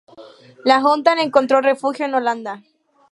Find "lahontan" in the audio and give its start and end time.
0.65-1.19